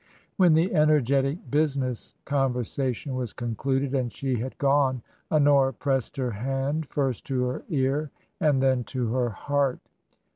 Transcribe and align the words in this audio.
When 0.35 0.55
the 0.55 0.73
energetic 0.73 1.51
business 1.51 2.15
conversation 2.25 3.13
was 3.13 3.33
con 3.33 3.53
cluded 3.53 3.93
and 3.93 4.11
she 4.11 4.39
had 4.39 4.57
gone, 4.57 5.03
Honora 5.31 5.73
pressed 5.73 6.17
her 6.17 6.31
hand 6.31 6.87
first 6.87 7.23
to 7.27 7.43
her 7.43 7.63
ear 7.69 8.09
and 8.39 8.63
then 8.63 8.83
to 8.85 9.13
her 9.13 9.29
heart. 9.29 9.77